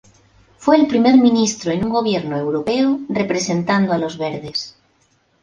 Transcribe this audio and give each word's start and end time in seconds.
Fue 0.57 0.77
el 0.77 0.87
primer 0.87 1.15
ministro 1.19 1.71
en 1.71 1.83
un 1.85 1.91
gobierno 1.91 2.35
europeo 2.35 3.01
representando 3.07 3.93
a 3.93 3.99
los 3.99 4.17
verdes. 4.17 4.75